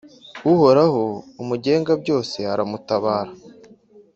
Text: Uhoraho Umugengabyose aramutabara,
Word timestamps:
Uhoraho 0.51 1.03
Umugengabyose 1.41 2.39
aramutabara, 2.53 3.31